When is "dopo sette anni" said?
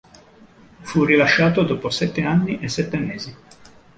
1.61-2.59